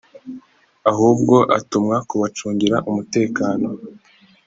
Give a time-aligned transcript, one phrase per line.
[0.91, 3.67] ahubwo atumwa kubacungira umutekano